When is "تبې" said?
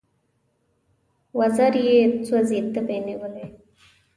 2.73-2.97